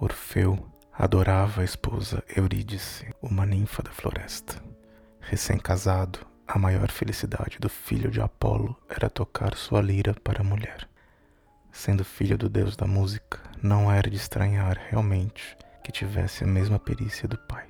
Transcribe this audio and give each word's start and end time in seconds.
Orfeu 0.00 0.64
adorava 0.92 1.60
a 1.60 1.64
esposa 1.64 2.22
Eurídice, 2.36 3.12
uma 3.20 3.44
ninfa 3.44 3.82
da 3.82 3.90
floresta. 3.90 4.62
Recém-casado, 5.20 6.20
a 6.46 6.56
maior 6.56 6.88
felicidade 6.92 7.58
do 7.58 7.68
filho 7.68 8.08
de 8.08 8.20
Apolo 8.20 8.76
era 8.88 9.10
tocar 9.10 9.56
sua 9.56 9.82
lira 9.82 10.14
para 10.22 10.40
a 10.40 10.44
mulher. 10.44 10.88
Sendo 11.72 12.04
filho 12.04 12.38
do 12.38 12.48
deus 12.48 12.76
da 12.76 12.86
música, 12.86 13.40
não 13.60 13.90
era 13.90 14.08
de 14.08 14.16
estranhar 14.16 14.80
realmente 14.88 15.56
que 15.82 15.90
tivesse 15.90 16.44
a 16.44 16.46
mesma 16.46 16.78
perícia 16.78 17.26
do 17.26 17.36
pai. 17.36 17.66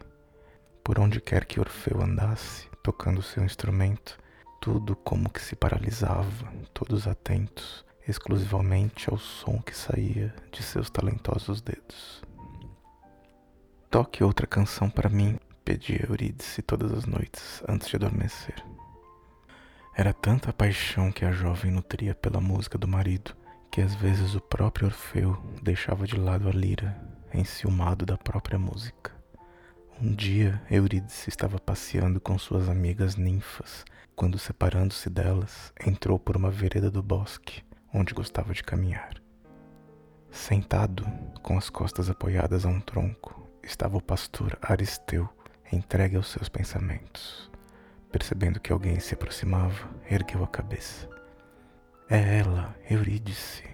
Por 0.85 1.01
onde 1.01 1.23
quer 1.23 1.47
que 1.47 1.59
Orfeu 1.59 2.03
andasse, 2.03 2.69
tocando 2.83 3.23
seu 3.23 3.43
instrumento, 3.43 4.19
tudo 4.61 4.95
como 4.95 5.31
que 5.31 5.41
se 5.41 5.57
paralisava, 5.57 6.53
todos 6.75 7.09
atentos, 7.09 7.88
exclusivamente 8.09 9.11
ao 9.11 9.19
som 9.19 9.61
que 9.61 9.77
saía 9.77 10.35
de 10.51 10.63
seus 10.63 10.91
talentosos 10.91 11.61
dedos. 11.61 12.23
Toque 13.91 14.25
outra 14.25 14.47
canção 14.47 14.89
para 14.89 15.09
mim, 15.09 15.39
pedia 15.65 16.07
Eurídice 16.09 16.63
todas 16.63 16.93
as 16.93 17.05
noites 17.05 17.63
antes 17.69 17.89
de 17.89 17.97
adormecer. 17.97 18.65
Era 19.95 20.13
tanta 20.13 20.51
a 20.51 20.53
paixão 20.53 21.13
que 21.13 21.25
a 21.25 21.33
jovem 21.33 21.71
nutria 21.71 22.15
pela 22.15 22.41
música 22.41 22.79
do 22.79 22.87
marido 22.87 23.35
que 23.71 23.83
às 23.83 23.95
vezes 23.95 24.35
o 24.35 24.41
próprio 24.41 24.87
Orfeu 24.87 25.37
deixava 25.63 26.07
de 26.07 26.17
lado 26.17 26.49
a 26.49 26.53
lira, 26.53 27.01
enciumado 27.33 28.05
da 28.05 28.17
própria 28.17 28.59
música. 28.59 29.13
Um 30.01 30.15
dia 30.15 30.61
Eurídice 30.71 31.29
estava 31.29 31.59
passeando 31.59 32.21
com 32.21 32.39
suas 32.39 32.69
amigas 32.69 33.17
ninfas, 33.17 33.85
quando, 34.17 34.39
separando-se 34.39 35.09
delas, 35.11 35.73
entrou 35.87 36.19
por 36.19 36.37
uma 36.37 36.51
vereda 36.51 36.91
do 36.91 37.03
bosque, 37.03 37.63
onde 37.93 38.15
gostava 38.15 38.53
de 38.53 38.63
caminhar. 38.63 39.15
Sentado, 40.31 41.07
com 41.43 41.57
as 41.57 41.71
costas 41.71 42.11
apoiadas 42.11 42.65
a 42.65 42.69
um 42.69 42.81
tronco, 42.81 43.49
estava 43.63 43.97
o 43.97 44.03
pastor 44.03 44.59
Aristeu, 44.61 45.29
entregue 45.73 46.17
aos 46.17 46.29
seus 46.29 46.49
pensamentos. 46.49 47.51
Percebendo 48.11 48.61
que 48.61 48.73
alguém 48.73 48.99
se 49.01 49.15
aproximava, 49.15 49.89
ergueu 50.11 50.43
a 50.43 50.49
cabeça. 50.49 51.09
É 52.09 52.39
ela, 52.39 52.75
Eurídice, 52.89 53.65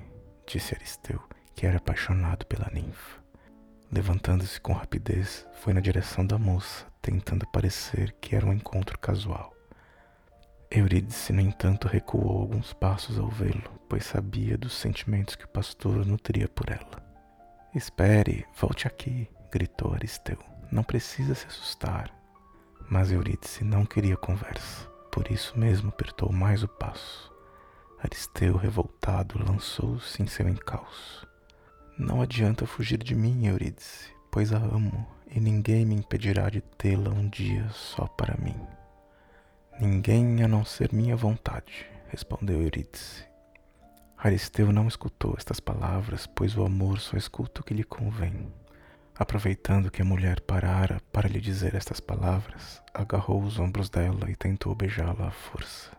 disse 0.46 0.74
Aristeu, 0.74 1.22
que 1.54 1.66
era 1.66 1.78
apaixonado 1.78 2.46
pela 2.46 2.70
ninfa. 2.72 3.22
Levantando-se 3.92 4.60
com 4.60 4.72
rapidez, 4.72 5.46
foi 5.52 5.72
na 5.72 5.80
direção 5.80 6.26
da 6.26 6.36
moça, 6.36 6.84
tentando 7.00 7.46
parecer 7.46 8.12
que 8.20 8.34
era 8.34 8.44
um 8.44 8.52
encontro 8.52 8.98
casual. 8.98 9.53
Eurídice, 10.76 11.32
no 11.32 11.40
entanto, 11.40 11.86
recuou 11.86 12.40
alguns 12.40 12.72
passos 12.72 13.16
ao 13.16 13.28
vê-lo, 13.28 13.62
pois 13.88 14.04
sabia 14.04 14.58
dos 14.58 14.72
sentimentos 14.72 15.36
que 15.36 15.44
o 15.44 15.48
pastor 15.48 16.04
nutria 16.04 16.48
por 16.48 16.68
ela. 16.68 17.00
Espere, 17.72 18.44
volte 18.60 18.88
aqui, 18.88 19.30
gritou 19.52 19.94
Aristeu. 19.94 20.36
Não 20.72 20.82
precisa 20.82 21.32
se 21.36 21.46
assustar. 21.46 22.12
Mas 22.90 23.12
Eurídice 23.12 23.62
não 23.62 23.86
queria 23.86 24.16
conversa, 24.16 24.88
por 25.12 25.30
isso 25.30 25.56
mesmo 25.56 25.90
apertou 25.90 26.32
mais 26.32 26.64
o 26.64 26.68
passo. 26.68 27.32
Aristeu, 28.02 28.56
revoltado, 28.56 29.38
lançou-se 29.38 30.20
em 30.20 30.26
seu 30.26 30.48
encalço. 30.48 31.24
Não 31.96 32.20
adianta 32.20 32.66
fugir 32.66 32.98
de 32.98 33.14
mim, 33.14 33.46
Eurídice, 33.46 34.10
pois 34.28 34.52
a 34.52 34.58
amo 34.58 35.06
e 35.30 35.38
ninguém 35.38 35.86
me 35.86 35.94
impedirá 35.94 36.50
de 36.50 36.60
tê-la 36.60 37.10
um 37.10 37.28
dia 37.28 37.68
só 37.70 38.08
para 38.08 38.36
mim. 38.42 38.60
Ninguém 39.80 40.40
a 40.44 40.46
não 40.46 40.64
ser 40.64 40.92
minha 40.92 41.16
vontade, 41.16 41.84
respondeu 42.08 42.62
Eurídice. 42.62 43.24
Aristeu 44.16 44.72
não 44.72 44.86
escutou 44.86 45.34
estas 45.36 45.58
palavras, 45.58 46.28
pois 46.28 46.56
o 46.56 46.64
amor 46.64 47.00
só 47.00 47.16
escuta 47.16 47.60
o 47.60 47.64
que 47.64 47.74
lhe 47.74 47.82
convém. 47.82 48.52
Aproveitando 49.16 49.90
que 49.90 50.00
a 50.00 50.04
mulher 50.04 50.40
parara 50.40 51.00
para 51.12 51.28
lhe 51.28 51.40
dizer 51.40 51.74
estas 51.74 51.98
palavras, 51.98 52.80
agarrou 52.94 53.42
os 53.42 53.58
ombros 53.58 53.90
dela 53.90 54.30
e 54.30 54.36
tentou 54.36 54.76
beijá-la 54.76 55.26
à 55.26 55.30
força. 55.32 55.90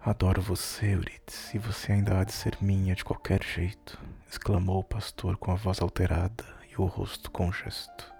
Adoro 0.00 0.40
você, 0.40 0.94
Eurídice, 0.94 1.56
e 1.56 1.58
você 1.58 1.92
ainda 1.92 2.18
há 2.18 2.24
de 2.24 2.32
ser 2.32 2.56
minha 2.62 2.94
de 2.94 3.04
qualquer 3.04 3.42
jeito, 3.44 4.00
exclamou 4.26 4.80
o 4.80 4.84
pastor 4.84 5.36
com 5.36 5.52
a 5.52 5.56
voz 5.56 5.80
alterada 5.82 6.44
e 6.70 6.80
o 6.80 6.86
rosto 6.86 7.30
com 7.30 7.52
gesto. 7.52 8.12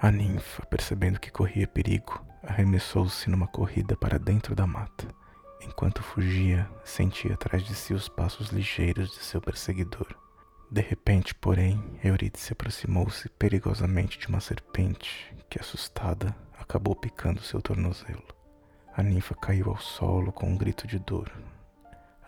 A 0.00 0.10
ninfa, 0.10 0.64
percebendo 0.64 1.20
que 1.20 1.30
corria 1.30 1.68
perigo, 1.68 2.26
arremessou-se 2.48 3.28
numa 3.28 3.46
corrida 3.46 3.94
para 3.94 4.18
dentro 4.18 4.54
da 4.56 4.66
mata. 4.66 5.06
Enquanto 5.60 6.02
fugia, 6.02 6.68
sentia 6.82 7.34
atrás 7.34 7.62
de 7.62 7.74
si 7.74 7.92
os 7.92 8.08
passos 8.08 8.48
ligeiros 8.48 9.10
de 9.10 9.18
seu 9.18 9.40
perseguidor. 9.40 10.06
De 10.70 10.80
repente, 10.80 11.34
porém, 11.34 11.82
Eurídice 12.02 12.52
aproximou-se 12.52 13.28
perigosamente 13.30 14.18
de 14.18 14.28
uma 14.28 14.40
serpente 14.40 15.34
que, 15.48 15.60
assustada, 15.60 16.34
acabou 16.58 16.96
picando 16.96 17.42
seu 17.42 17.60
tornozelo. 17.60 18.24
A 18.96 19.02
ninfa 19.02 19.34
caiu 19.34 19.68
ao 19.68 19.78
solo 19.78 20.32
com 20.32 20.48
um 20.48 20.56
grito 20.56 20.86
de 20.86 20.98
dor. 20.98 21.30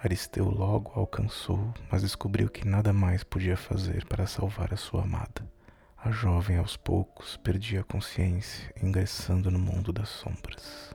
Aristeu 0.03 0.49
logo 0.49 0.93
a 0.95 0.99
alcançou, 0.99 1.73
mas 1.91 2.03
descobriu 2.03 2.49
que 2.49 2.67
nada 2.67 2.93
mais 2.93 3.25
podia 3.25 3.57
fazer 3.57 4.05
para 4.07 4.27
salvar 4.27 4.73
a 4.73 4.77
sua 4.77 5.03
amada. 5.03 5.47
A 6.03 6.11
jovem, 6.11 6.57
aos 6.57 6.79
poucos, 6.79 7.37
perdia 7.37 7.83
a 7.83 7.85
consciência, 7.85 8.73
ingressando 8.83 9.51
no 9.51 9.59
mundo 9.59 9.93
das 9.93 10.09
sombras. 10.09 10.95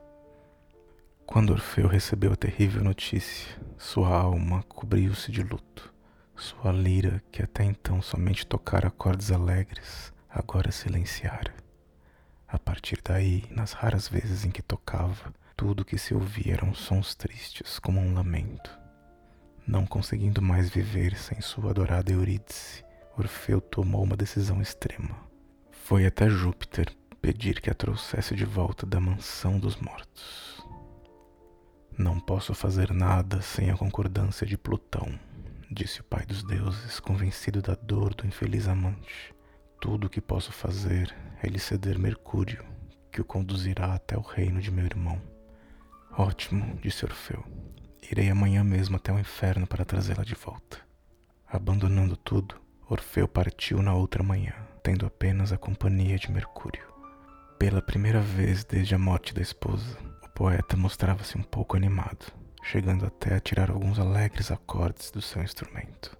Quando 1.27 1.51
Orfeu 1.51 1.87
recebeu 1.87 2.33
a 2.33 2.35
terrível 2.35 2.83
notícia, 2.83 3.55
sua 3.77 4.09
alma 4.09 4.63
cobriu-se 4.63 5.31
de 5.31 5.43
luto. 5.43 5.93
Sua 6.35 6.71
lira, 6.71 7.21
que 7.31 7.43
até 7.43 7.63
então 7.63 8.01
somente 8.01 8.47
tocara 8.47 8.87
acordes 8.87 9.31
alegres, 9.31 10.11
agora 10.27 10.71
silenciara. 10.71 11.53
A 12.47 12.57
partir 12.57 12.99
daí, 13.03 13.43
nas 13.51 13.73
raras 13.73 14.07
vezes 14.07 14.43
em 14.43 14.49
que 14.49 14.63
tocava, 14.63 15.31
tudo 15.55 15.85
que 15.85 15.99
se 15.99 16.15
ouvia 16.15 16.53
eram 16.53 16.73
sons 16.73 17.13
tristes, 17.13 17.77
como 17.77 17.99
um 17.99 18.15
lamento. 18.15 18.71
Não 19.67 19.85
conseguindo 19.85 20.41
mais 20.41 20.67
viver 20.67 21.15
sem 21.15 21.39
sua 21.41 21.69
adorada 21.69 22.11
Eurídice, 22.11 22.84
Orfeu 23.17 23.61
tomou 23.61 24.03
uma 24.03 24.17
decisão 24.17 24.61
extrema. 24.61 25.15
Foi 25.71 26.05
até 26.05 26.29
Júpiter 26.29 26.93
pedir 27.21 27.61
que 27.61 27.69
a 27.69 27.73
trouxesse 27.73 28.35
de 28.35 28.43
volta 28.43 28.85
da 28.85 28.99
mansão 28.99 29.57
dos 29.57 29.77
mortos. 29.77 30.61
Não 31.97 32.19
posso 32.19 32.53
fazer 32.53 32.93
nada 32.93 33.41
sem 33.41 33.71
a 33.71 33.77
concordância 33.77 34.45
de 34.45 34.57
Plutão, 34.57 35.17
disse 35.71 36.01
o 36.01 36.03
pai 36.03 36.25
dos 36.25 36.43
deuses, 36.43 36.99
convencido 36.99 37.61
da 37.61 37.73
dor 37.73 38.13
do 38.13 38.27
infeliz 38.27 38.67
amante. 38.67 39.33
Tudo 39.79 40.07
o 40.07 40.09
que 40.09 40.19
posso 40.19 40.51
fazer 40.51 41.15
é 41.41 41.47
lhe 41.47 41.59
ceder 41.59 41.97
Mercúrio, 41.97 42.65
que 43.13 43.21
o 43.21 43.25
conduzirá 43.25 43.93
até 43.93 44.17
o 44.17 44.21
reino 44.21 44.61
de 44.61 44.69
meu 44.69 44.85
irmão. 44.85 45.21
Ótimo, 46.17 46.77
disse 46.81 47.05
Orfeu. 47.05 47.45
Irei 48.11 48.29
amanhã 48.29 48.61
mesmo 48.61 48.97
até 48.97 49.13
o 49.13 49.19
inferno 49.19 49.65
para 49.65 49.85
trazê-la 49.85 50.23
de 50.25 50.35
volta. 50.35 50.79
Abandonando 51.47 52.17
tudo, 52.17 52.64
Orfeu 52.87 53.27
partiu 53.27 53.81
na 53.81 53.95
outra 53.95 54.21
manhã, 54.21 54.53
tendo 54.83 55.07
apenas 55.07 55.51
a 55.51 55.57
companhia 55.57 56.19
de 56.19 56.31
Mercúrio. 56.31 56.85
Pela 57.57 57.81
primeira 57.81 58.21
vez 58.21 58.63
desde 58.63 58.93
a 58.93 58.99
morte 58.99 59.33
da 59.33 59.41
esposa, 59.41 59.97
o 60.23 60.29
poeta 60.29 60.77
mostrava-se 60.77 61.35
um 61.35 61.41
pouco 61.41 61.75
animado, 61.75 62.31
chegando 62.63 63.03
até 63.03 63.33
a 63.33 63.39
tirar 63.39 63.71
alguns 63.71 63.97
alegres 63.97 64.51
acordes 64.51 65.09
do 65.09 65.19
seu 65.19 65.41
instrumento. 65.41 66.15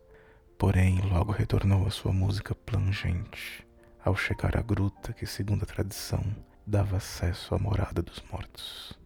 Porém, 0.58 1.02
logo 1.02 1.32
retornou 1.32 1.86
à 1.86 1.92
sua 1.92 2.12
música 2.12 2.56
plangente, 2.56 3.64
ao 4.04 4.16
chegar 4.16 4.58
à 4.58 4.62
gruta 4.64 5.14
que, 5.14 5.28
segundo 5.28 5.62
a 5.62 5.68
tradição, 5.68 6.24
dava 6.66 6.98
acesso 6.98 7.54
à 7.54 7.60
morada 7.60 8.02
dos 8.02 8.24
mortos. 8.32 8.98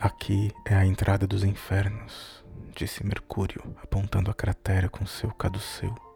Aqui 0.00 0.50
é 0.64 0.74
a 0.74 0.86
entrada 0.86 1.26
dos 1.26 1.44
infernos, 1.44 2.42
disse 2.74 3.04
Mercúrio, 3.04 3.76
apontando 3.82 4.30
a 4.30 4.34
cratera 4.34 4.88
com 4.88 5.04
seu 5.04 5.30
caduceu. 5.32 6.07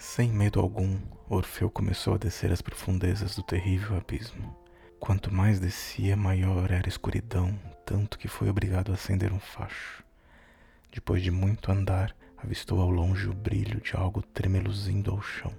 Sem 0.00 0.30
medo 0.30 0.60
algum, 0.60 0.96
Orfeu 1.28 1.68
começou 1.68 2.14
a 2.14 2.18
descer 2.18 2.52
as 2.52 2.62
profundezas 2.62 3.34
do 3.34 3.42
terrível 3.42 3.96
abismo. 3.96 4.56
Quanto 5.00 5.34
mais 5.34 5.58
descia, 5.58 6.16
maior 6.16 6.70
era 6.70 6.86
a 6.86 6.88
escuridão, 6.88 7.58
tanto 7.84 8.16
que 8.16 8.28
foi 8.28 8.48
obrigado 8.48 8.92
a 8.92 8.94
acender 8.94 9.32
um 9.32 9.40
facho. 9.40 10.04
Depois 10.92 11.20
de 11.20 11.32
muito 11.32 11.72
andar, 11.72 12.14
avistou 12.36 12.80
ao 12.80 12.88
longe 12.88 13.28
o 13.28 13.34
brilho 13.34 13.80
de 13.80 13.96
algo 13.96 14.22
tremeluzindo 14.22 15.10
ao 15.10 15.20
chão. 15.20 15.52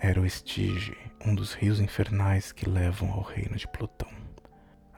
Era 0.00 0.18
o 0.18 0.24
Estige, 0.24 0.96
um 1.26 1.34
dos 1.34 1.52
rios 1.52 1.78
infernais 1.78 2.52
que 2.52 2.66
levam 2.66 3.12
ao 3.12 3.20
reino 3.20 3.54
de 3.54 3.68
Plutão. 3.68 4.08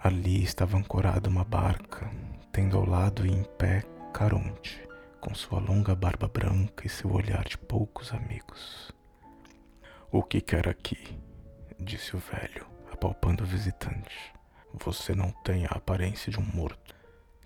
Ali 0.01 0.45
estava 0.45 0.77
ancorada 0.77 1.29
uma 1.29 1.45
barca, 1.45 2.09
tendo 2.53 2.79
ao 2.79 2.87
lado 2.87 3.27
e 3.27 3.33
em 3.33 3.43
pé 3.59 3.83
Caronte, 4.15 4.81
com 5.21 5.35
sua 5.35 5.61
longa 5.61 5.95
barba 5.95 6.27
branca 6.27 6.87
e 6.87 6.89
seu 6.89 7.13
olhar 7.13 7.45
de 7.45 7.59
poucos 7.59 8.13
amigos. 8.13 8.91
O 10.11 10.23
que 10.23 10.41
quer 10.41 10.67
aqui? 10.67 11.19
disse 11.79 12.17
o 12.17 12.19
velho, 12.19 12.67
apalpando 12.91 13.45
o 13.45 13.47
visitante. 13.47 14.33
Você 14.73 15.15
não 15.15 15.31
tem 15.45 15.67
a 15.67 15.71
aparência 15.71 16.33
de 16.33 16.41
um 16.41 16.43
morto. 16.43 16.95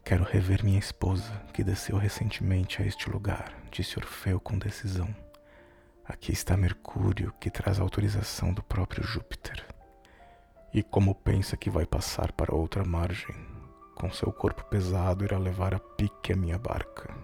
Quero 0.04 0.24
rever 0.24 0.64
minha 0.64 0.78
esposa, 0.78 1.32
que 1.52 1.64
desceu 1.64 1.96
recentemente 1.96 2.80
a 2.80 2.86
este 2.86 3.10
lugar, 3.10 3.52
disse 3.70 3.98
Orfeu 3.98 4.38
com 4.38 4.58
decisão. 4.58 5.14
Aqui 6.04 6.32
está 6.32 6.56
Mercúrio, 6.56 7.32
que 7.40 7.50
traz 7.50 7.80
autorização 7.80 8.52
do 8.52 8.62
próprio 8.62 9.02
Júpiter. 9.02 9.66
E 10.72 10.82
como 10.82 11.14
pensa 11.14 11.56
que 11.56 11.70
vai 11.70 11.86
passar 11.86 12.32
para 12.32 12.54
outra 12.54 12.84
margem, 12.84 13.34
com 13.94 14.10
seu 14.12 14.32
corpo 14.32 14.64
pesado 14.64 15.24
irá 15.24 15.38
levar 15.38 15.74
a 15.74 15.78
pique 15.78 16.32
a 16.32 16.36
minha 16.36 16.58
barca, 16.58 17.14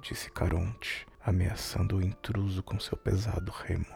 disse 0.00 0.30
Caronte, 0.30 1.06
ameaçando 1.24 1.96
o 1.96 2.02
intruso 2.02 2.62
com 2.62 2.78
seu 2.78 2.96
pesado 2.96 3.52
remo. 3.52 3.86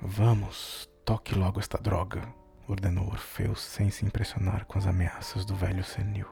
Vamos, 0.00 0.88
toque 1.04 1.34
logo 1.34 1.58
esta 1.58 1.78
droga, 1.78 2.22
ordenou 2.68 3.06
Orfeu 3.06 3.54
sem 3.54 3.90
se 3.90 4.04
impressionar 4.04 4.64
com 4.66 4.78
as 4.78 4.86
ameaças 4.86 5.44
do 5.44 5.54
velho 5.54 5.82
senil. 5.82 6.26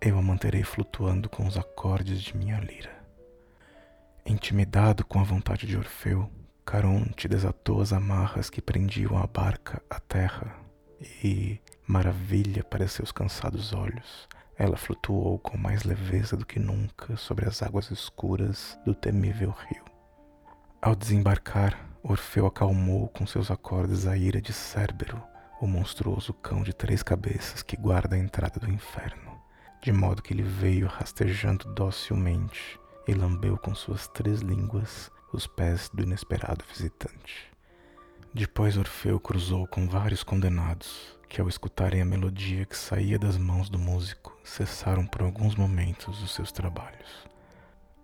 Eu 0.00 0.18
a 0.18 0.22
manterei 0.22 0.64
flutuando 0.64 1.28
com 1.28 1.46
os 1.46 1.56
acordes 1.56 2.20
de 2.20 2.36
minha 2.36 2.58
lira. 2.58 2.90
Intimidado 4.24 5.04
com 5.04 5.20
a 5.20 5.24
vontade 5.24 5.66
de 5.66 5.76
Orfeu, 5.76 6.30
Caronte 6.64 7.28
desatou 7.28 7.80
as 7.80 7.92
amarras 7.92 8.48
que 8.48 8.62
prendiam 8.62 9.18
a 9.18 9.26
barca 9.26 9.82
à 9.90 10.00
terra 10.00 10.56
e, 11.22 11.60
maravilha 11.86 12.64
para 12.64 12.88
seus 12.88 13.12
cansados 13.12 13.72
olhos, 13.72 14.28
ela 14.62 14.76
flutuou 14.76 15.40
com 15.40 15.58
mais 15.58 15.82
leveza 15.82 16.36
do 16.36 16.46
que 16.46 16.60
nunca 16.60 17.16
sobre 17.16 17.48
as 17.48 17.60
águas 17.64 17.90
escuras 17.90 18.78
do 18.86 18.94
temível 18.94 19.50
rio. 19.50 19.84
Ao 20.80 20.94
desembarcar, 20.94 21.76
Orfeu 22.00 22.46
acalmou 22.46 23.08
com 23.08 23.26
seus 23.26 23.50
acordes 23.50 24.06
a 24.06 24.16
ira 24.16 24.40
de 24.40 24.52
Cérbero, 24.52 25.20
o 25.60 25.66
monstruoso 25.66 26.32
cão 26.32 26.62
de 26.62 26.72
três 26.72 27.02
cabeças 27.02 27.60
que 27.60 27.76
guarda 27.76 28.14
a 28.14 28.18
entrada 28.20 28.60
do 28.60 28.70
inferno, 28.70 29.32
de 29.82 29.90
modo 29.90 30.22
que 30.22 30.32
ele 30.32 30.44
veio 30.44 30.86
rastejando 30.86 31.64
docilmente 31.74 32.78
e 33.08 33.14
lambeu 33.14 33.58
com 33.58 33.74
suas 33.74 34.06
três 34.06 34.42
línguas 34.42 35.10
os 35.32 35.44
pés 35.44 35.90
do 35.92 36.04
inesperado 36.04 36.64
visitante. 36.72 37.50
Depois 38.32 38.78
Orfeu 38.78 39.18
cruzou 39.18 39.66
com 39.66 39.88
vários 39.88 40.22
condenados, 40.22 41.18
que 41.32 41.40
ao 41.40 41.48
escutarem 41.48 42.02
a 42.02 42.04
melodia 42.04 42.66
que 42.66 42.76
saía 42.76 43.18
das 43.18 43.38
mãos 43.38 43.70
do 43.70 43.78
músico, 43.78 44.38
cessaram 44.44 45.06
por 45.06 45.22
alguns 45.22 45.54
momentos 45.54 46.22
os 46.22 46.34
seus 46.34 46.52
trabalhos. 46.52 47.26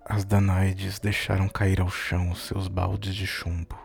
As 0.03 0.25
Danaides 0.25 0.99
deixaram 0.99 1.47
cair 1.47 1.79
ao 1.79 1.91
chão 1.91 2.31
os 2.31 2.47
seus 2.47 2.69
baldes 2.69 3.15
de 3.15 3.27
chumbo. 3.27 3.79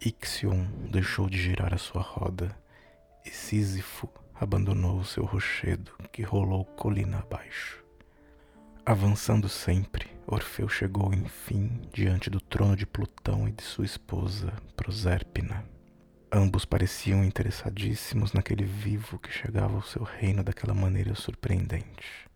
Ixion 0.00 0.68
deixou 0.88 1.28
de 1.28 1.36
girar 1.36 1.74
a 1.74 1.78
sua 1.78 2.00
roda 2.00 2.56
e 3.24 3.30
Sísifo 3.30 4.08
abandonou 4.32 4.98
o 5.00 5.04
seu 5.04 5.24
rochedo 5.24 5.90
que 6.12 6.22
rolou 6.22 6.64
colina 6.64 7.18
abaixo. 7.18 7.82
Avançando 8.84 9.48
sempre, 9.48 10.06
Orfeu 10.28 10.68
chegou 10.68 11.12
enfim 11.12 11.82
diante 11.92 12.30
do 12.30 12.40
trono 12.40 12.76
de 12.76 12.86
Plutão 12.86 13.48
e 13.48 13.50
de 13.50 13.64
sua 13.64 13.84
esposa, 13.84 14.52
Proserpina. 14.76 15.75
Ambos 16.30 16.64
pareciam 16.64 17.24
interessadíssimos 17.24 18.32
naquele 18.32 18.64
vivo 18.64 19.18
que 19.18 19.30
chegava 19.30 19.76
ao 19.76 19.82
seu 19.82 20.02
reino 20.02 20.42
daquela 20.42 20.74
maneira 20.74 21.14
surpreendente. 21.14 22.28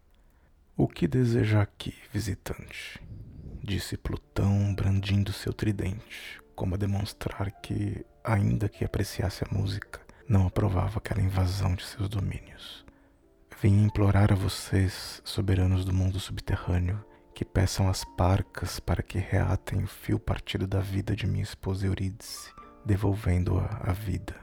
O 0.76 0.86
que 0.86 1.08
deseja 1.08 1.60
aqui, 1.60 1.94
visitante? 2.12 3.02
Disse 3.62 3.96
Plutão, 3.96 4.72
brandindo 4.74 5.32
seu 5.32 5.52
tridente, 5.52 6.40
como 6.54 6.76
a 6.76 6.78
demonstrar 6.78 7.50
que, 7.60 8.06
ainda 8.22 8.68
que 8.68 8.84
apreciasse 8.84 9.42
a 9.44 9.52
música, 9.52 10.00
não 10.28 10.46
aprovava 10.46 10.98
aquela 10.98 11.20
invasão 11.20 11.74
de 11.74 11.84
seus 11.84 12.08
domínios. 12.08 12.84
Vim 13.60 13.84
implorar 13.84 14.32
a 14.32 14.36
vocês, 14.36 15.20
soberanos 15.24 15.84
do 15.84 15.92
mundo 15.92 16.20
subterrâneo, 16.20 17.04
que 17.34 17.44
peçam 17.44 17.88
as 17.88 18.04
parcas 18.04 18.78
para 18.78 19.02
que 19.02 19.18
reatem 19.18 19.82
o 19.82 19.86
fio 19.86 20.18
partido 20.18 20.66
da 20.66 20.80
vida 20.80 21.14
de 21.16 21.26
minha 21.26 21.42
esposa 21.42 21.86
Eurídice, 21.86 22.52
devolvendo-a 22.84 23.80
à 23.82 23.92
vida. 23.92 24.34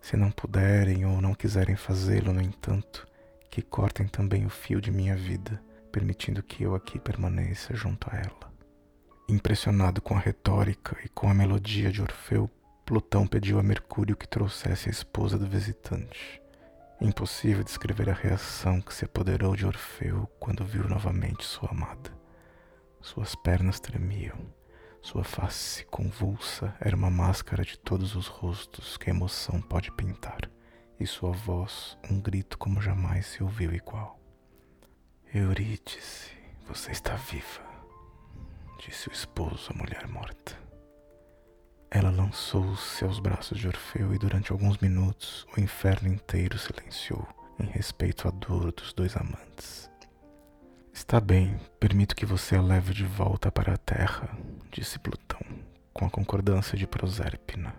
Se 0.00 0.16
não 0.16 0.30
puderem 0.30 1.06
ou 1.06 1.20
não 1.20 1.34
quiserem 1.34 1.76
fazê-lo, 1.76 2.32
no 2.32 2.42
entanto, 2.42 3.06
que 3.50 3.62
cortem 3.62 4.08
também 4.08 4.44
o 4.44 4.50
fio 4.50 4.80
de 4.80 4.90
minha 4.90 5.14
vida, 5.14 5.62
permitindo 5.92 6.42
que 6.42 6.64
eu 6.64 6.74
aqui 6.74 6.98
permaneça 6.98 7.74
junto 7.74 8.08
a 8.10 8.16
ela. 8.16 8.52
Impressionado 9.28 10.02
com 10.02 10.16
a 10.16 10.20
retórica 10.20 10.96
e 11.04 11.08
com 11.08 11.28
a 11.28 11.34
melodia 11.34 11.92
de 11.92 12.02
Orfeu, 12.02 12.50
Plutão 12.84 13.26
pediu 13.26 13.58
a 13.60 13.62
Mercúrio 13.62 14.16
que 14.16 14.26
trouxesse 14.26 14.88
a 14.88 14.92
esposa 14.92 15.38
do 15.38 15.46
visitante. 15.46 16.42
Impossível 17.00 17.62
descrever 17.62 18.10
a 18.10 18.14
reação 18.14 18.80
que 18.80 18.92
se 18.92 19.04
apoderou 19.04 19.54
de 19.54 19.64
Orfeu 19.64 20.28
quando 20.40 20.64
viu 20.64 20.88
novamente 20.88 21.44
sua 21.44 21.70
amada. 21.70 22.10
Suas 23.00 23.34
pernas 23.34 23.78
tremiam, 23.78 24.38
sua 25.02 25.24
face 25.24 25.84
convulsa 25.86 26.74
era 26.80 26.94
uma 26.94 27.10
máscara 27.10 27.64
de 27.64 27.76
todos 27.76 28.14
os 28.14 28.28
rostos 28.28 28.96
que 28.96 29.10
a 29.10 29.12
emoção 29.12 29.60
pode 29.60 29.90
pintar, 29.90 30.48
e 30.98 31.04
sua 31.04 31.32
voz 31.32 31.98
um 32.08 32.20
grito 32.20 32.56
como 32.56 32.80
jamais 32.80 33.26
se 33.26 33.42
ouviu 33.42 33.74
igual. 33.74 34.20
Eurídice, 35.34 36.30
você 36.68 36.92
está 36.92 37.16
viva, 37.16 37.62
disse 38.78 39.08
o 39.08 39.12
esposo 39.12 39.72
à 39.72 39.76
mulher 39.76 40.06
morta. 40.06 40.56
Ela 41.90 42.10
lançou-se 42.10 43.04
aos 43.04 43.18
braços 43.18 43.58
de 43.58 43.66
Orfeu 43.66 44.14
e 44.14 44.18
durante 44.18 44.52
alguns 44.52 44.78
minutos 44.78 45.44
o 45.56 45.60
inferno 45.60 46.08
inteiro 46.08 46.56
silenciou 46.56 47.26
em 47.58 47.66
respeito 47.66 48.28
à 48.28 48.30
dor 48.30 48.72
dos 48.72 48.92
dois 48.92 49.16
amantes. 49.16 49.91
Está 50.92 51.20
bem, 51.20 51.58
permito 51.80 52.14
que 52.14 52.26
você 52.26 52.56
a 52.56 52.62
leve 52.62 52.92
de 52.92 53.04
volta 53.04 53.50
para 53.50 53.74
a 53.74 53.76
terra, 53.76 54.28
disse 54.70 54.98
Plutão, 54.98 55.40
com 55.92 56.04
a 56.04 56.10
concordância 56.10 56.76
de 56.76 56.86
Proserpina. 56.86 57.74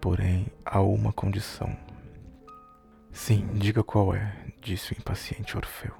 Porém, 0.00 0.46
há 0.64 0.80
uma 0.80 1.12
condição. 1.12 1.76
Sim, 3.12 3.48
diga 3.54 3.82
qual 3.82 4.14
é, 4.14 4.34
disse 4.60 4.92
o 4.92 4.96
impaciente 4.98 5.56
Orfeu. 5.56 5.94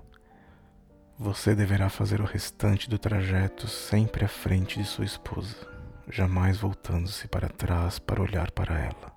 Você 1.18 1.54
deverá 1.54 1.88
fazer 1.88 2.20
o 2.20 2.24
restante 2.24 2.88
do 2.88 2.98
trajeto 2.98 3.66
sempre 3.68 4.24
à 4.24 4.28
frente 4.28 4.78
de 4.78 4.84
sua 4.86 5.04
esposa 5.04 5.70
jamais 6.10 6.58
voltando-se 6.58 7.28
para 7.28 7.48
trás 7.48 7.98
para 7.98 8.22
olhar 8.22 8.50
para 8.50 8.78
ela. 8.78 9.12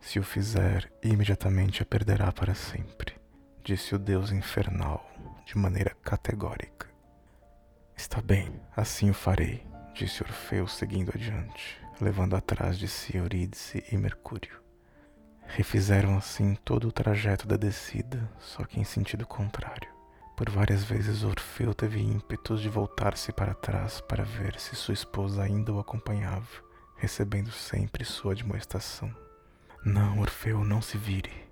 Se 0.00 0.18
o 0.18 0.22
fizer, 0.22 0.92
imediatamente 1.02 1.82
a 1.82 1.86
perderá 1.86 2.32
para 2.32 2.54
sempre, 2.54 3.14
disse 3.64 3.94
o 3.94 3.98
deus 3.98 4.32
infernal 4.32 5.08
de 5.46 5.56
maneira 5.56 5.94
categórica. 6.02 6.88
Está 7.96 8.20
bem, 8.20 8.60
assim 8.76 9.10
o 9.10 9.14
farei, 9.14 9.64
disse 9.94 10.22
Orfeu 10.22 10.66
seguindo 10.66 11.12
adiante, 11.14 11.80
levando 12.00 12.34
atrás 12.34 12.76
de 12.76 12.88
si 12.88 13.16
Eurídice 13.16 13.84
e 13.92 13.96
Mercúrio. 13.96 14.60
Refizeram 15.46 16.16
assim 16.16 16.56
todo 16.64 16.88
o 16.88 16.92
trajeto 16.92 17.46
da 17.46 17.56
descida, 17.56 18.28
só 18.40 18.64
que 18.64 18.80
em 18.80 18.84
sentido 18.84 19.26
contrário. 19.26 19.88
Por 20.36 20.50
várias 20.50 20.82
vezes 20.82 21.22
Orfeu 21.22 21.72
teve 21.72 22.00
ímpetos 22.00 22.60
de 22.60 22.68
voltar-se 22.68 23.32
para 23.32 23.54
trás 23.54 24.00
para 24.00 24.24
ver 24.24 24.58
se 24.58 24.74
sua 24.74 24.94
esposa 24.94 25.42
ainda 25.42 25.72
o 25.72 25.78
acompanhava, 25.78 26.48
recebendo 26.96 27.52
sempre 27.52 28.04
sua 28.04 28.32
admoestação. 28.32 29.14
Não, 29.84 30.18
Orfeu, 30.18 30.64
não 30.64 30.82
se 30.82 30.98
vire. 30.98 31.51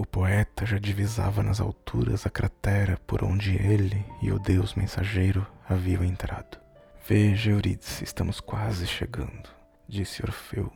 O 0.00 0.06
poeta 0.06 0.64
já 0.64 0.78
divisava 0.78 1.42
nas 1.42 1.60
alturas 1.60 2.24
a 2.24 2.30
cratera 2.30 2.96
por 3.04 3.24
onde 3.24 3.56
ele 3.56 4.06
e 4.22 4.30
o 4.30 4.38
deus 4.38 4.76
mensageiro 4.76 5.44
haviam 5.68 6.04
entrado. 6.04 6.56
Veja, 7.04 7.50
Eurídice, 7.50 8.04
estamos 8.04 8.38
quase 8.38 8.86
chegando, 8.86 9.48
disse 9.88 10.22
Orfeu, 10.22 10.72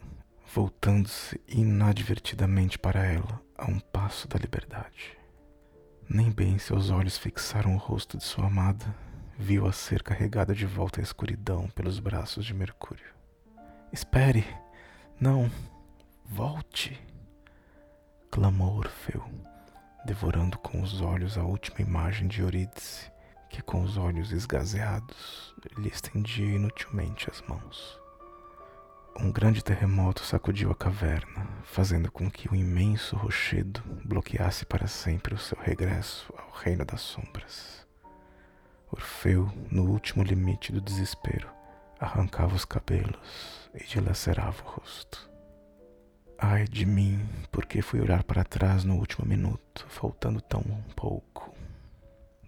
voltando-se 0.52 1.40
inadvertidamente 1.46 2.76
para 2.76 3.06
ela 3.06 3.40
a 3.56 3.70
um 3.70 3.78
passo 3.78 4.26
da 4.26 4.36
liberdade. 4.36 5.16
Nem 6.08 6.28
bem 6.28 6.58
seus 6.58 6.90
olhos 6.90 7.16
fixaram 7.16 7.76
o 7.76 7.78
rosto 7.78 8.18
de 8.18 8.24
sua 8.24 8.46
amada, 8.48 8.92
viu-a 9.38 9.70
ser 9.70 10.02
carregada 10.02 10.52
de 10.52 10.66
volta 10.66 11.00
à 11.00 11.02
escuridão 11.04 11.68
pelos 11.76 12.00
braços 12.00 12.44
de 12.44 12.52
Mercúrio. 12.52 13.14
Espere! 13.92 14.44
Não! 15.20 15.48
Volte! 16.24 17.11
Clamou 18.32 18.78
Orfeu, 18.78 19.22
devorando 20.06 20.56
com 20.58 20.80
os 20.80 21.02
olhos 21.02 21.36
a 21.36 21.42
última 21.42 21.82
imagem 21.82 22.26
de 22.26 22.40
Eurídice, 22.40 23.12
que 23.50 23.60
com 23.60 23.82
os 23.82 23.98
olhos 23.98 24.32
esgazeados 24.32 25.54
lhe 25.76 25.90
estendia 25.90 26.54
inutilmente 26.56 27.28
as 27.30 27.42
mãos. 27.42 28.00
Um 29.20 29.30
grande 29.30 29.62
terremoto 29.62 30.24
sacudiu 30.24 30.70
a 30.70 30.74
caverna, 30.74 31.46
fazendo 31.62 32.10
com 32.10 32.30
que 32.30 32.50
o 32.50 32.56
imenso 32.56 33.14
rochedo 33.16 33.82
bloqueasse 34.02 34.64
para 34.64 34.86
sempre 34.86 35.34
o 35.34 35.38
seu 35.38 35.58
regresso 35.60 36.32
ao 36.38 36.50
reino 36.52 36.86
das 36.86 37.02
sombras. 37.02 37.86
Orfeu, 38.90 39.52
no 39.70 39.84
último 39.90 40.24
limite 40.24 40.72
do 40.72 40.80
desespero, 40.80 41.50
arrancava 42.00 42.54
os 42.54 42.64
cabelos 42.64 43.70
e 43.74 43.84
dilacerava 43.84 44.62
o 44.64 44.68
rosto. 44.80 45.30
Ai 46.38 46.64
de 46.64 46.86
mim, 46.86 47.20
porque 47.52 47.82
fui 47.82 48.00
olhar 48.00 48.24
para 48.24 48.42
trás 48.42 48.82
no 48.82 48.96
último 48.96 49.26
minuto, 49.26 49.86
faltando 49.90 50.40
tão 50.40 50.62
pouco, 50.96 51.54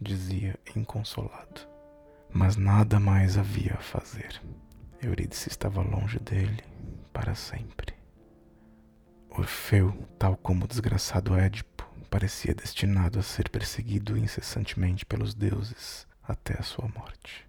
dizia 0.00 0.58
inconsolado. 0.74 1.68
Mas 2.32 2.56
nada 2.56 2.98
mais 2.98 3.36
havia 3.36 3.74
a 3.74 3.82
fazer. 3.82 4.40
Eurídice 5.00 5.50
estava 5.50 5.82
longe 5.82 6.18
dele 6.18 6.64
para 7.12 7.34
sempre. 7.34 7.94
Orfeu, 9.28 9.92
tal 10.18 10.36
como 10.38 10.64
o 10.64 10.68
desgraçado 10.68 11.36
Édipo, 11.36 11.86
parecia 12.08 12.54
destinado 12.54 13.18
a 13.18 13.22
ser 13.22 13.50
perseguido 13.50 14.16
incessantemente 14.16 15.04
pelos 15.04 15.34
deuses 15.34 16.06
até 16.22 16.58
a 16.58 16.62
sua 16.62 16.88
morte. 16.88 17.46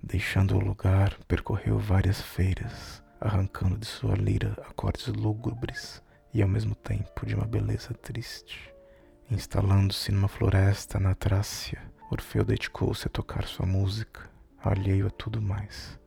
Deixando 0.00 0.56
o 0.56 0.60
lugar, 0.60 1.18
percorreu 1.26 1.78
várias 1.78 2.20
feiras, 2.20 3.02
arrancando 3.20 3.76
de 3.76 3.86
sua 3.86 4.14
lira 4.14 4.56
acordes 4.68 5.06
lúgubres 5.08 6.02
e 6.32 6.42
ao 6.42 6.48
mesmo 6.48 6.74
tempo 6.74 7.26
de 7.26 7.34
uma 7.34 7.46
beleza 7.46 7.92
triste. 7.94 8.72
Instalando-se 9.30 10.12
numa 10.12 10.28
floresta 10.28 10.98
na 10.98 11.14
Trácia, 11.14 11.82
Orfeu 12.10 12.44
dedicou-se 12.44 13.06
a 13.06 13.10
tocar 13.10 13.46
sua 13.46 13.64
música, 13.64 14.30
alheio 14.62 15.06
a 15.06 15.10
tudo 15.10 15.40
mais. 15.40 15.98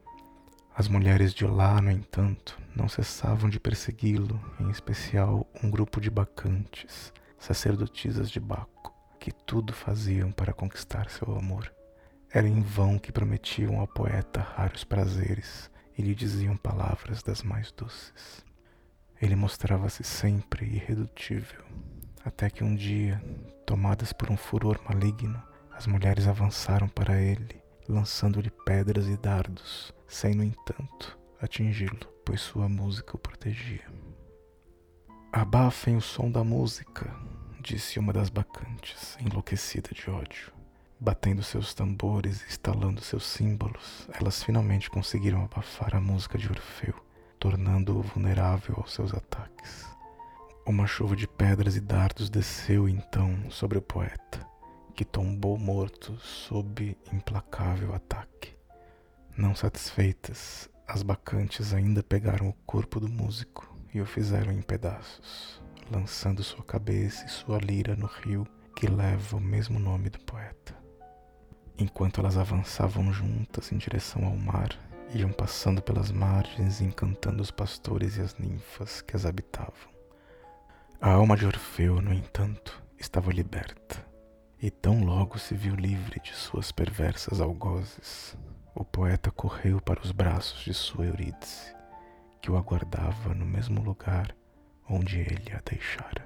As 0.76 0.88
mulheres 0.88 1.34
de 1.34 1.46
lá, 1.46 1.82
no 1.82 1.90
entanto, 1.90 2.60
não 2.76 2.90
cessavam 2.90 3.50
de 3.50 3.60
persegui-lo, 3.60 4.40
em 4.60 4.70
especial 4.70 5.48
um 5.64 5.72
grupo 5.72 6.02
de 6.02 6.10
bacantes, 6.10 7.14
sacerdotisas 7.40 8.30
de 8.30 8.40
Baco, 8.40 8.94
que 9.20 9.32
tudo 9.32 9.72
faziam 9.74 10.32
para 10.32 10.54
conquistar 10.54 11.10
seu 11.10 11.36
amor. 11.38 11.74
Era 12.30 12.48
em 12.48 12.62
vão 12.62 13.00
que 13.00 13.12
prometiam 13.12 13.80
ao 13.80 13.88
poeta 13.88 14.42
raros 14.42 14.84
prazeres 14.84 15.72
e 15.98 16.02
lhe 16.02 16.14
diziam 16.14 16.58
palavras 16.58 17.24
das 17.24 17.42
mais 17.42 17.72
doces. 17.72 18.44
Ele 19.26 19.36
mostrava-se 19.36 20.04
sempre 20.04 20.68
irredutível, 20.68 21.64
até 22.24 22.48
que 22.48 22.64
um 22.64 22.76
dia, 22.76 23.20
tomadas 23.66 24.14
por 24.14 24.30
um 24.30 24.38
furor 24.38 24.80
maligno, 24.88 25.42
as 25.72 25.88
mulheres 25.88 26.28
avançaram 26.28 26.88
para 26.88 27.20
ele, 27.20 27.60
lançando-lhe 27.90 28.52
pedras 28.52 29.08
e 29.08 29.18
dardos, 29.18 29.92
sem, 30.08 30.36
no 30.36 30.44
entanto, 30.44 31.18
atingi-lo, 31.42 32.08
pois 32.24 32.40
sua 32.40 32.70
música 32.70 33.16
o 33.16 33.18
protegia. 33.18 33.92
Abafem 35.34 35.98
o 35.98 36.02
som 36.02 36.30
da 36.30 36.44
música, 36.44 37.12
disse 37.60 37.98
uma 37.98 38.14
das 38.14 38.30
bacantes, 38.30 39.18
enlouquecida 39.20 39.90
de 39.92 40.08
ódio. 40.08 40.54
Batendo 41.00 41.42
seus 41.42 41.74
tambores 41.74 42.44
e 42.44 42.50
estalando 42.50 43.02
seus 43.02 43.26
símbolos, 43.26 44.08
elas 44.14 44.44
finalmente 44.44 44.88
conseguiram 44.88 45.44
abafar 45.44 45.96
a 45.96 46.00
música 46.00 46.38
de 46.38 46.48
Orfeu, 46.48 46.94
tornando-o 47.40 48.02
vulnerável 48.02 48.76
aos 48.78 48.94
seus 48.94 49.14
ataques. 49.14 49.86
Uma 50.66 50.88
chuva 50.88 51.16
de 51.16 51.28
pedras 51.28 51.76
e 51.76 51.80
dardos 51.80 52.30
desceu 52.30 52.90
então 52.90 53.50
sobre 53.52 53.78
o 53.78 53.82
poeta, 53.82 54.46
que 54.96 55.06
tombou 55.06 55.58
morto 55.58 56.18
sob 56.18 56.98
implacável 57.14 57.94
ataque. 57.94 58.56
Não 59.38 59.54
satisfeitas, 59.54 60.70
as 60.88 61.04
bacantes 61.04 61.74
ainda 61.74 62.02
pegaram 62.02 62.50
o 62.50 62.54
corpo 62.66 63.00
do 63.00 63.10
músico 63.10 63.76
e 63.94 64.02
o 64.02 64.06
fizeram 64.06 64.52
em 64.52 64.62
pedaços, 64.62 65.62
lançando 65.92 66.44
sua 66.44 66.64
cabeça 66.64 67.26
e 67.26 67.30
sua 67.30 67.58
lira 67.60 67.96
no 67.96 68.08
rio 68.08 68.48
que 68.76 68.88
leva 68.88 69.38
o 69.38 69.42
mesmo 69.42 69.80
nome 69.80 70.10
do 70.10 70.20
poeta. 70.20 70.76
Enquanto 71.78 72.22
elas 72.22 72.38
avançavam 72.38 73.12
juntas 73.12 73.72
em 73.72 73.78
direção 73.78 74.26
ao 74.26 74.36
mar, 74.36 74.70
iam 75.14 75.32
passando 75.32 75.82
pelas 75.82 76.12
margens, 76.12 76.82
encantando 76.82 77.42
os 77.42 77.52
pastores 77.52 78.18
e 78.18 78.22
as 78.22 78.38
ninfas 78.38 79.02
que 79.02 79.16
as 79.16 79.26
habitavam. 79.26 79.94
A 81.00 81.12
alma 81.12 81.38
de 81.38 81.46
Orfeu, 81.46 82.02
no 82.02 82.14
entanto, 82.14 82.82
estava 82.98 83.32
liberta, 83.32 84.06
e 84.62 84.72
tão 84.72 85.04
logo 85.04 85.38
se 85.38 85.54
viu 85.54 85.76
livre 85.76 86.20
de 86.20 86.34
suas 86.34 86.72
perversas 86.72 87.40
algozes, 87.40 88.38
o 88.74 88.84
poeta 88.84 89.32
correu 89.32 89.80
para 89.80 90.02
os 90.02 90.12
braços 90.12 90.64
de 90.64 90.74
sua 90.74 91.06
Eurídice, 91.06 91.76
que 92.42 92.52
o 92.52 92.58
aguardava 92.58 93.34
no 93.34 93.46
mesmo 93.46 93.82
lugar 93.82 94.36
onde 94.90 95.20
ele 95.20 95.52
a 95.54 95.62
deixara. 95.70 96.26